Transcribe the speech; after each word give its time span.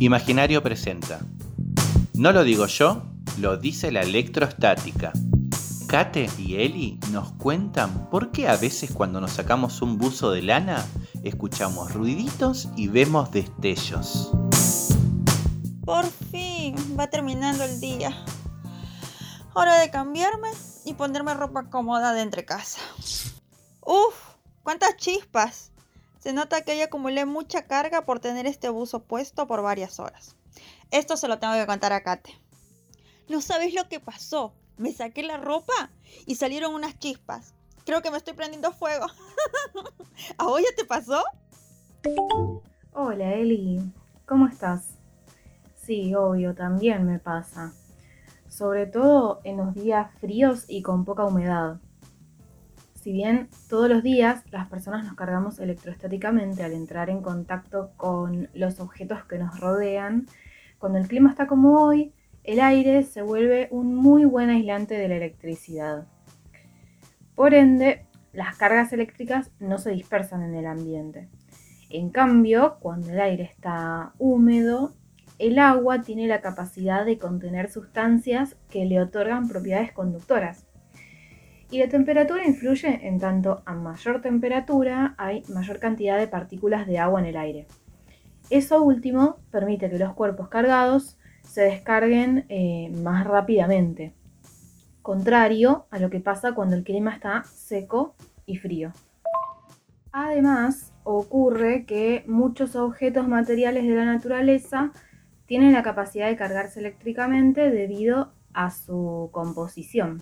Imaginario 0.00 0.60
presenta. 0.60 1.20
No 2.14 2.32
lo 2.32 2.42
digo 2.42 2.66
yo, 2.66 3.04
lo 3.38 3.56
dice 3.56 3.92
la 3.92 4.02
electrostática. 4.02 5.12
Kate 5.86 6.28
y 6.36 6.56
Eli 6.56 6.98
nos 7.12 7.32
cuentan 7.34 8.10
por 8.10 8.32
qué 8.32 8.48
a 8.48 8.56
veces 8.56 8.90
cuando 8.92 9.20
nos 9.20 9.32
sacamos 9.32 9.82
un 9.82 9.96
buzo 9.96 10.32
de 10.32 10.42
lana 10.42 10.84
escuchamos 11.22 11.92
ruiditos 11.92 12.68
y 12.76 12.88
vemos 12.88 13.30
destellos. 13.30 14.32
Por 15.84 16.06
fin 16.06 16.74
va 16.98 17.06
terminando 17.06 17.62
el 17.62 17.80
día. 17.80 18.24
Hora 19.54 19.78
de 19.78 19.90
cambiarme 19.90 20.48
y 20.84 20.94
ponerme 20.94 21.34
ropa 21.34 21.70
cómoda 21.70 22.12
de 22.14 22.22
entre 22.22 22.44
casa. 22.44 22.80
Uf, 23.80 24.14
cuántas 24.64 24.96
chispas. 24.96 25.70
Se 26.24 26.32
nota 26.32 26.62
que 26.62 26.78
yo 26.78 26.84
acumulé 26.84 27.26
mucha 27.26 27.66
carga 27.66 28.06
por 28.06 28.18
tener 28.18 28.46
este 28.46 28.70
buzo 28.70 29.02
puesto 29.02 29.46
por 29.46 29.60
varias 29.60 30.00
horas. 30.00 30.36
Esto 30.90 31.18
se 31.18 31.28
lo 31.28 31.38
tengo 31.38 31.52
que 31.52 31.66
contar 31.66 31.92
a 31.92 32.02
Kate. 32.02 32.32
No 33.28 33.42
sabes 33.42 33.74
lo 33.74 33.90
que 33.90 34.00
pasó. 34.00 34.54
Me 34.78 34.90
saqué 34.94 35.22
la 35.22 35.36
ropa 35.36 35.90
y 36.24 36.36
salieron 36.36 36.72
unas 36.72 36.98
chispas. 36.98 37.52
Creo 37.84 38.00
que 38.00 38.10
me 38.10 38.16
estoy 38.16 38.32
prendiendo 38.32 38.72
fuego. 38.72 39.04
¿A 40.38 40.44
vos 40.44 40.62
ya 40.62 40.74
te 40.74 40.86
pasó? 40.86 41.22
Hola 42.94 43.34
Eli, 43.34 43.82
¿cómo 44.24 44.46
estás? 44.46 44.94
Sí, 45.76 46.14
obvio, 46.14 46.54
también 46.54 47.04
me 47.04 47.18
pasa. 47.18 47.74
Sobre 48.48 48.86
todo 48.86 49.42
en 49.44 49.58
los 49.58 49.74
días 49.74 50.10
fríos 50.22 50.64
y 50.68 50.80
con 50.80 51.04
poca 51.04 51.26
humedad. 51.26 51.80
Si 53.04 53.12
bien 53.12 53.50
todos 53.68 53.90
los 53.90 54.02
días 54.02 54.44
las 54.50 54.66
personas 54.68 55.04
nos 55.04 55.12
cargamos 55.12 55.58
electrostáticamente 55.58 56.62
al 56.62 56.72
entrar 56.72 57.10
en 57.10 57.20
contacto 57.20 57.90
con 57.98 58.48
los 58.54 58.80
objetos 58.80 59.26
que 59.26 59.36
nos 59.36 59.60
rodean, 59.60 60.24
cuando 60.78 60.96
el 60.96 61.06
clima 61.06 61.28
está 61.28 61.46
como 61.46 61.82
hoy, 61.82 62.14
el 62.44 62.60
aire 62.60 63.02
se 63.02 63.20
vuelve 63.20 63.68
un 63.70 63.94
muy 63.94 64.24
buen 64.24 64.48
aislante 64.48 64.94
de 64.94 65.08
la 65.08 65.16
electricidad. 65.16 66.06
Por 67.34 67.52
ende, 67.52 68.06
las 68.32 68.56
cargas 68.56 68.90
eléctricas 68.94 69.50
no 69.60 69.76
se 69.76 69.90
dispersan 69.90 70.42
en 70.42 70.54
el 70.54 70.66
ambiente. 70.66 71.28
En 71.90 72.08
cambio, 72.08 72.78
cuando 72.80 73.10
el 73.10 73.20
aire 73.20 73.44
está 73.44 74.14
húmedo, 74.18 74.94
el 75.38 75.58
agua 75.58 76.00
tiene 76.00 76.26
la 76.26 76.40
capacidad 76.40 77.04
de 77.04 77.18
contener 77.18 77.70
sustancias 77.70 78.56
que 78.70 78.86
le 78.86 78.98
otorgan 78.98 79.46
propiedades 79.46 79.92
conductoras. 79.92 80.64
Y 81.74 81.78
la 81.78 81.88
temperatura 81.88 82.46
influye 82.46 83.00
en 83.02 83.18
tanto 83.18 83.64
a 83.66 83.74
mayor 83.74 84.22
temperatura 84.22 85.16
hay 85.18 85.42
mayor 85.48 85.80
cantidad 85.80 86.16
de 86.16 86.28
partículas 86.28 86.86
de 86.86 87.00
agua 87.00 87.18
en 87.18 87.26
el 87.26 87.36
aire. 87.36 87.66
Eso 88.48 88.80
último 88.80 89.38
permite 89.50 89.90
que 89.90 89.98
los 89.98 90.14
cuerpos 90.14 90.46
cargados 90.48 91.18
se 91.42 91.62
descarguen 91.62 92.46
eh, 92.48 92.92
más 93.02 93.26
rápidamente, 93.26 94.14
contrario 95.02 95.86
a 95.90 95.98
lo 95.98 96.10
que 96.10 96.20
pasa 96.20 96.52
cuando 96.52 96.76
el 96.76 96.84
clima 96.84 97.12
está 97.12 97.42
seco 97.42 98.14
y 98.46 98.58
frío. 98.58 98.92
Además, 100.12 100.92
ocurre 101.02 101.86
que 101.86 102.22
muchos 102.28 102.76
objetos 102.76 103.26
materiales 103.26 103.84
de 103.84 103.96
la 103.96 104.04
naturaleza 104.04 104.92
tienen 105.46 105.72
la 105.72 105.82
capacidad 105.82 106.28
de 106.28 106.36
cargarse 106.36 106.78
eléctricamente 106.78 107.68
debido 107.72 108.32
a 108.52 108.70
su 108.70 109.28
composición. 109.32 110.20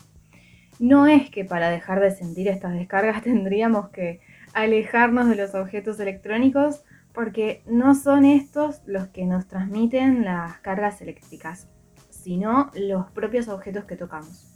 No 0.78 1.06
es 1.06 1.30
que 1.30 1.44
para 1.44 1.70
dejar 1.70 2.00
de 2.00 2.10
sentir 2.10 2.48
estas 2.48 2.72
descargas 2.72 3.22
tendríamos 3.24 3.90
que 3.90 4.20
alejarnos 4.52 5.28
de 5.28 5.36
los 5.36 5.54
objetos 5.54 6.00
electrónicos 6.00 6.84
porque 7.12 7.62
no 7.66 7.94
son 7.94 8.24
estos 8.24 8.82
los 8.86 9.08
que 9.08 9.26
nos 9.26 9.46
transmiten 9.46 10.24
las 10.24 10.58
cargas 10.58 11.00
eléctricas, 11.02 11.68
sino 12.10 12.70
los 12.74 13.10
propios 13.10 13.48
objetos 13.48 13.84
que 13.84 13.96
tocamos. 13.96 14.48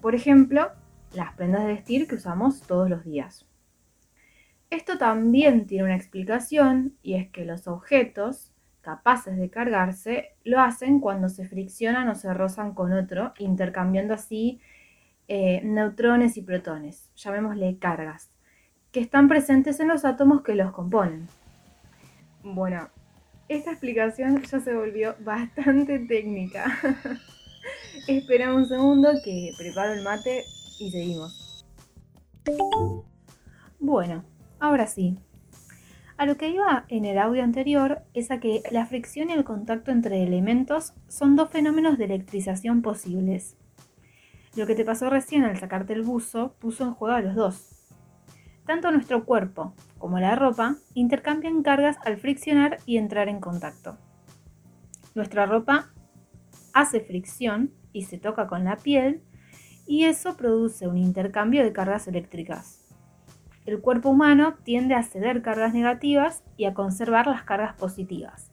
Por 0.00 0.14
ejemplo, 0.14 0.70
las 1.12 1.34
prendas 1.34 1.62
de 1.62 1.74
vestir 1.74 2.06
que 2.06 2.14
usamos 2.14 2.62
todos 2.62 2.88
los 2.88 3.04
días. 3.04 3.46
Esto 4.70 4.98
también 4.98 5.66
tiene 5.66 5.84
una 5.84 5.96
explicación 5.96 6.96
y 7.02 7.14
es 7.14 7.30
que 7.30 7.44
los 7.44 7.68
objetos 7.68 8.52
capaces 8.80 9.36
de 9.36 9.50
cargarse 9.50 10.36
lo 10.44 10.60
hacen 10.60 11.00
cuando 11.00 11.28
se 11.28 11.46
friccionan 11.46 12.08
o 12.08 12.14
se 12.14 12.32
rozan 12.32 12.72
con 12.72 12.92
otro, 12.92 13.32
intercambiando 13.38 14.14
así 14.14 14.60
eh, 15.28 15.60
neutrones 15.64 16.36
y 16.36 16.42
protones, 16.42 17.10
llamémosle 17.16 17.78
cargas, 17.78 18.30
que 18.92 19.00
están 19.00 19.28
presentes 19.28 19.80
en 19.80 19.88
los 19.88 20.04
átomos 20.04 20.42
que 20.42 20.54
los 20.54 20.72
componen. 20.72 21.26
Bueno, 22.42 22.88
esta 23.48 23.72
explicación 23.72 24.42
ya 24.42 24.60
se 24.60 24.74
volvió 24.74 25.16
bastante 25.24 25.98
técnica. 25.98 26.78
Espera 28.08 28.54
un 28.54 28.66
segundo 28.66 29.10
que 29.24 29.52
preparo 29.58 29.94
el 29.94 30.02
mate 30.02 30.44
y 30.78 30.90
seguimos. 30.90 31.64
Bueno, 33.78 34.24
ahora 34.60 34.86
sí. 34.86 35.18
A 36.16 36.24
lo 36.24 36.36
que 36.36 36.48
iba 36.48 36.86
en 36.88 37.04
el 37.04 37.18
audio 37.18 37.42
anterior 37.42 38.02
es 38.14 38.30
a 38.30 38.40
que 38.40 38.62
la 38.70 38.86
fricción 38.86 39.28
y 39.28 39.34
el 39.34 39.44
contacto 39.44 39.90
entre 39.90 40.22
elementos 40.22 40.94
son 41.08 41.36
dos 41.36 41.50
fenómenos 41.50 41.98
de 41.98 42.06
electrización 42.06 42.80
posibles. 42.80 43.56
Lo 44.56 44.66
que 44.66 44.74
te 44.74 44.86
pasó 44.86 45.10
recién 45.10 45.44
al 45.44 45.58
sacarte 45.58 45.92
el 45.92 46.02
buzo 46.02 46.54
puso 46.58 46.84
en 46.84 46.94
juego 46.94 47.14
a 47.14 47.20
los 47.20 47.34
dos. 47.34 47.76
Tanto 48.64 48.90
nuestro 48.90 49.26
cuerpo 49.26 49.74
como 49.98 50.18
la 50.18 50.34
ropa 50.34 50.76
intercambian 50.94 51.62
cargas 51.62 51.98
al 52.06 52.16
friccionar 52.16 52.78
y 52.86 52.96
entrar 52.96 53.28
en 53.28 53.38
contacto. 53.38 53.98
Nuestra 55.14 55.44
ropa 55.44 55.90
hace 56.72 57.00
fricción 57.00 57.72
y 57.92 58.02
se 58.02 58.18
toca 58.18 58.46
con 58.46 58.64
la 58.64 58.76
piel 58.76 59.22
y 59.86 60.04
eso 60.04 60.36
produce 60.36 60.88
un 60.88 60.96
intercambio 60.96 61.62
de 61.62 61.72
cargas 61.72 62.08
eléctricas. 62.08 62.82
El 63.66 63.80
cuerpo 63.80 64.10
humano 64.10 64.54
tiende 64.64 64.94
a 64.94 65.02
ceder 65.02 65.42
cargas 65.42 65.74
negativas 65.74 66.42
y 66.56 66.64
a 66.64 66.72
conservar 66.72 67.26
las 67.26 67.42
cargas 67.42 67.74
positivas. 67.74 68.50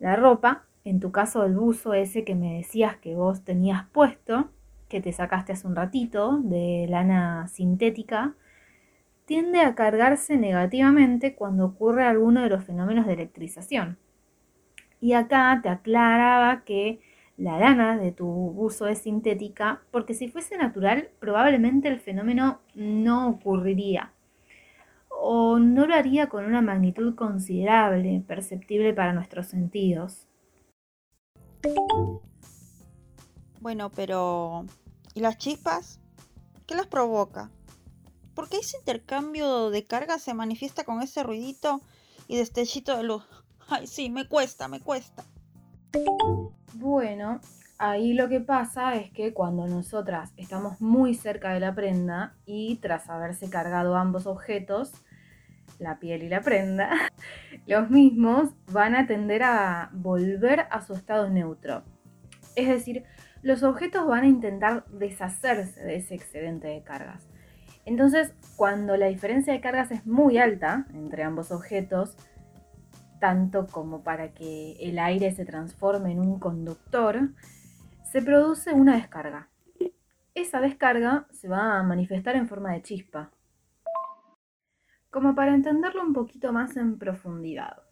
La 0.00 0.16
ropa, 0.16 0.64
en 0.82 0.98
tu 0.98 1.12
caso 1.12 1.44
el 1.44 1.56
buzo 1.56 1.94
ese 1.94 2.24
que 2.24 2.34
me 2.34 2.56
decías 2.56 2.96
que 2.96 3.14
vos 3.14 3.44
tenías 3.44 3.86
puesto, 3.90 4.50
que 4.88 5.00
te 5.00 5.12
sacaste 5.12 5.52
hace 5.52 5.66
un 5.66 5.76
ratito 5.76 6.38
de 6.42 6.86
lana 6.88 7.48
sintética, 7.48 8.34
tiende 9.24 9.60
a 9.60 9.74
cargarse 9.74 10.36
negativamente 10.36 11.34
cuando 11.34 11.66
ocurre 11.66 12.04
alguno 12.04 12.42
de 12.42 12.50
los 12.50 12.64
fenómenos 12.64 13.06
de 13.06 13.14
electrización. 13.14 13.98
Y 15.00 15.14
acá 15.14 15.60
te 15.62 15.68
aclaraba 15.68 16.64
que 16.64 17.00
la 17.36 17.58
lana 17.58 17.96
de 17.96 18.12
tu 18.12 18.26
buzo 18.26 18.86
es 18.86 18.98
sintética 18.98 19.82
porque 19.90 20.14
si 20.14 20.28
fuese 20.28 20.56
natural 20.56 21.08
probablemente 21.18 21.88
el 21.88 21.98
fenómeno 22.00 22.60
no 22.74 23.28
ocurriría 23.28 24.12
o 25.08 25.58
no 25.58 25.86
lo 25.86 25.94
haría 25.94 26.28
con 26.28 26.44
una 26.44 26.60
magnitud 26.60 27.14
considerable, 27.14 28.22
perceptible 28.26 28.92
para 28.92 29.12
nuestros 29.12 29.46
sentidos. 29.46 30.28
Bueno, 33.64 33.90
pero 33.90 34.66
¿y 35.14 35.20
las 35.20 35.38
chispas? 35.38 35.98
¿Qué 36.66 36.74
las 36.74 36.86
provoca? 36.86 37.50
¿Por 38.34 38.50
qué 38.50 38.58
ese 38.58 38.76
intercambio 38.76 39.70
de 39.70 39.84
carga 39.84 40.18
se 40.18 40.34
manifiesta 40.34 40.84
con 40.84 41.00
ese 41.00 41.22
ruidito 41.22 41.80
y 42.28 42.36
destellito 42.36 42.94
de 42.94 43.04
luz? 43.04 43.24
Ay, 43.70 43.86
sí, 43.86 44.10
me 44.10 44.28
cuesta, 44.28 44.68
me 44.68 44.80
cuesta. 44.80 45.24
Bueno, 46.74 47.40
ahí 47.78 48.12
lo 48.12 48.28
que 48.28 48.40
pasa 48.40 48.96
es 48.96 49.10
que 49.12 49.32
cuando 49.32 49.66
nosotras 49.66 50.34
estamos 50.36 50.78
muy 50.82 51.14
cerca 51.14 51.54
de 51.54 51.60
la 51.60 51.74
prenda 51.74 52.34
y 52.44 52.76
tras 52.82 53.08
haberse 53.08 53.48
cargado 53.48 53.96
ambos 53.96 54.26
objetos, 54.26 54.92
la 55.78 55.98
piel 55.98 56.22
y 56.22 56.28
la 56.28 56.42
prenda, 56.42 56.90
los 57.66 57.88
mismos 57.88 58.50
van 58.70 58.94
a 58.94 59.06
tender 59.06 59.42
a 59.42 59.88
volver 59.94 60.66
a 60.70 60.82
su 60.82 60.92
estado 60.92 61.30
neutro. 61.30 61.82
Es 62.56 62.68
decir, 62.68 63.04
los 63.44 63.62
objetos 63.62 64.06
van 64.06 64.24
a 64.24 64.26
intentar 64.26 64.86
deshacerse 64.86 65.78
de 65.84 65.96
ese 65.96 66.14
excedente 66.14 66.66
de 66.66 66.82
cargas. 66.82 67.28
Entonces, 67.84 68.34
cuando 68.56 68.96
la 68.96 69.06
diferencia 69.06 69.52
de 69.52 69.60
cargas 69.60 69.90
es 69.90 70.06
muy 70.06 70.38
alta 70.38 70.86
entre 70.94 71.22
ambos 71.22 71.52
objetos, 71.52 72.16
tanto 73.20 73.66
como 73.66 74.02
para 74.02 74.32
que 74.32 74.76
el 74.80 74.98
aire 74.98 75.30
se 75.30 75.44
transforme 75.44 76.12
en 76.12 76.20
un 76.20 76.38
conductor, 76.38 77.20
se 78.10 78.22
produce 78.22 78.72
una 78.72 78.96
descarga. 78.96 79.50
Esa 80.34 80.60
descarga 80.60 81.26
se 81.30 81.46
va 81.46 81.78
a 81.78 81.82
manifestar 81.82 82.36
en 82.36 82.48
forma 82.48 82.72
de 82.72 82.82
chispa. 82.82 83.30
Como 85.10 85.34
para 85.34 85.54
entenderlo 85.54 86.02
un 86.02 86.14
poquito 86.14 86.50
más 86.50 86.78
en 86.78 86.98
profundidad. 86.98 87.82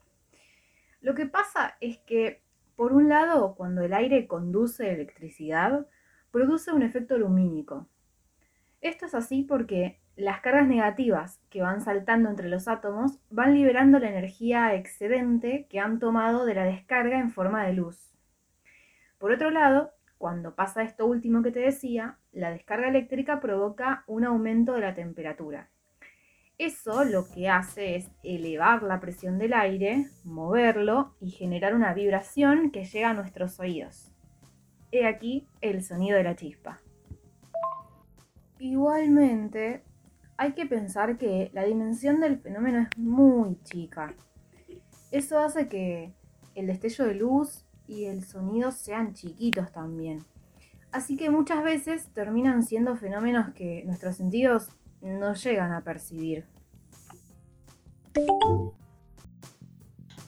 Lo 1.03 1.15
que 1.15 1.27
pasa 1.27 1.77
es 1.81 1.99
que, 1.99 2.42
por 2.77 2.93
un 2.93 3.09
lado, 3.09 3.55
cuando 3.55 3.83
el 3.83 3.93
aire 3.93 4.27
conduce 4.27 4.93
electricidad, 4.93 5.87
produce 6.31 6.73
un 6.73 6.83
efecto 6.83 7.19
lumínico, 7.19 7.89
esto 8.83 9.07
es 9.07 9.15
así 9.15 9.45
porque 9.45 10.01
las 10.17 10.41
cargas 10.41 10.67
negativas 10.67 11.41
que 11.51 11.63
van 11.63 11.81
saltando 11.81 12.29
entre 12.29 12.49
los 12.49 12.67
átomos 12.67 13.21
van 13.31 13.55
liberando 13.55 14.01
la 14.01 14.09
energía 14.09 14.75
excedente 14.75 15.69
que 15.71 15.79
han 15.79 16.01
tomado 16.01 16.45
de 16.45 16.55
la 16.55 16.65
descarga 16.65 17.21
en 17.21 17.31
forma 17.31 17.65
de 17.65 17.75
luz. 17.75 18.13
Por 19.19 19.31
otro 19.31 19.53
lado, 19.53 19.93
cuando 20.19 20.57
pasa 20.57 20.83
esto 20.83 21.07
último 21.07 21.45
que 21.45 21.53
te 21.53 21.61
decía, 21.61 22.19
la 22.33 22.51
descarga 22.51 22.89
eléctrica 22.89 23.39
provoca 23.39 24.03
un 24.09 24.25
aumento 24.25 24.73
de 24.73 24.81
la 24.81 24.95
temperatura. 24.97 25.71
Eso 26.59 27.05
lo 27.05 27.27
que 27.29 27.49
hace 27.49 27.97
es 27.97 28.11
elevar 28.23 28.83
la 28.83 29.01
presión 29.01 29.39
del 29.39 29.53
aire, 29.53 30.09
moverlo 30.25 31.17
y 31.21 31.31
generar 31.31 31.75
una 31.75 31.95
vibración 31.95 32.71
que 32.71 32.85
llega 32.85 33.11
a 33.11 33.15
nuestros 33.15 33.59
oídos. 33.59 34.13
He 34.93 35.07
aquí 35.07 35.49
el 35.61 35.83
sonido 35.83 36.17
de 36.19 36.25
la 36.25 36.37
chispa. 36.37 36.81
Igualmente, 38.59 39.83
hay 40.37 40.53
que 40.53 40.67
pensar 40.67 41.19
que 41.19 41.51
la 41.53 41.65
dimensión 41.65 42.21
del 42.21 42.39
fenómeno 42.39 42.81
es 42.81 42.99
muy 42.99 43.59
chica. 43.63 44.15
Eso 45.11 45.39
hace 45.39 45.69
que 45.69 46.15
el 46.55 46.67
destello 46.67 47.07
de 47.07 47.15
luz 47.15 47.67
y 47.87 48.05
el 48.05 48.25
sonido 48.25 48.71
sean 48.71 49.15
chiquitos 49.15 49.73
también. 49.73 50.25
Así 50.93 51.17
que 51.17 51.31
muchas 51.31 51.65
veces 51.65 52.13
terminan 52.13 52.63
siendo 52.63 52.97
fenómenos 52.97 53.55
que 53.55 53.83
nuestros 53.85 54.17
sentidos 54.17 54.69
no 55.03 55.35
llegan 55.35 55.73
a 55.73 55.83
percibir. 55.83 56.47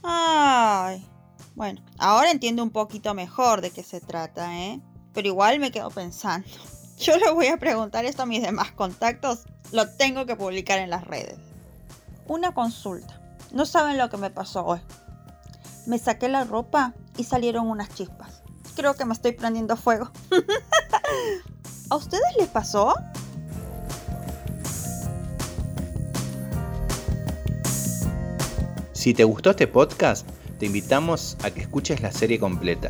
Ay, 0.03 1.06
bueno, 1.55 1.82
ahora 1.99 2.31
entiendo 2.31 2.62
un 2.62 2.71
poquito 2.71 3.15
mejor 3.15 3.61
de 3.61 3.71
qué 3.71 3.82
se 3.82 4.00
trata, 4.00 4.59
¿eh? 4.59 4.81
Pero 5.12 5.29
igual 5.29 5.61
me 5.61 5.71
quedo 5.71 5.91
pensando. 5.91 6.47
Yo 6.99 7.17
le 7.17 7.31
voy 7.31 7.47
a 7.47 7.56
preguntar 7.56 8.05
esto 8.05 8.23
a 8.23 8.26
mis 8.26 8.43
demás 8.43 8.73
contactos. 8.73 9.44
Lo 9.73 9.88
tengo 9.88 10.26
que 10.26 10.37
publicar 10.37 10.79
en 10.79 10.91
las 10.91 11.05
redes. 11.05 11.38
Una 12.27 12.53
consulta. 12.53 13.20
No 13.53 13.67
saben 13.67 13.99
lo 13.99 14.11
que 14.11 14.17
me 14.17 14.31
pasó 14.31 14.65
hoy. 14.65 14.81
Me 15.87 15.99
saqué 15.99 16.29
la 16.29 16.44
ropa 16.44 16.94
y 17.17 17.25
salieron 17.25 17.69
unas 17.69 17.88
chispas. 17.91 18.43
Creo 18.75 18.94
que 18.94 19.05
me 19.05 19.15
estoy 19.15 19.32
prendiendo 19.32 19.77
fuego. 19.77 20.11
¿A 21.91 21.97
ustedes 21.97 22.37
les 22.38 22.49
pasó? 22.49 22.94
Si 29.05 29.12
te 29.12 29.25
gustó 29.25 29.51
este 29.51 29.67
podcast, 29.67 30.27
te 30.59 30.65
invitamos 30.65 31.37
a 31.43 31.51
que 31.51 31.61
escuches 31.61 32.01
la 32.01 32.11
serie 32.11 32.39
completa. 32.39 32.89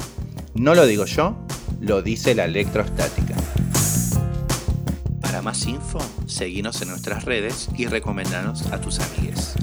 No 0.55 0.77
lo 0.77 0.87
digo 0.87 1.07
yo, 1.07 1.37
lo 1.81 2.03
dice 2.03 2.37
la 2.37 2.45
electrostática. 2.45 3.35
Para 5.21 5.43
más 5.43 5.67
info, 5.67 5.99
seguinos 6.27 6.81
en 6.83 6.91
nuestras 6.91 7.25
redes 7.25 7.69
y 7.77 7.87
recomendanos 7.87 8.65
a 8.71 8.81
tus 8.81 9.01
amigues. 9.01 9.57